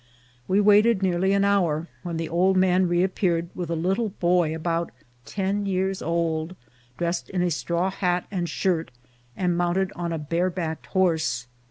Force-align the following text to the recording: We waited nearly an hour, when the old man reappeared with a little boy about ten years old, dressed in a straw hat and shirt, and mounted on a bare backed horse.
We 0.47 0.59
waited 0.59 1.03
nearly 1.03 1.31
an 1.31 1.45
hour, 1.45 1.87
when 2.01 2.17
the 2.17 2.27
old 2.27 2.57
man 2.57 2.87
reappeared 2.87 3.51
with 3.53 3.69
a 3.69 3.75
little 3.75 4.09
boy 4.09 4.55
about 4.55 4.91
ten 5.25 5.67
years 5.67 6.01
old, 6.01 6.55
dressed 6.97 7.29
in 7.29 7.43
a 7.43 7.51
straw 7.51 7.91
hat 7.91 8.25
and 8.31 8.49
shirt, 8.49 8.89
and 9.37 9.55
mounted 9.55 9.91
on 9.95 10.11
a 10.11 10.17
bare 10.17 10.49
backed 10.49 10.87
horse. 10.87 11.45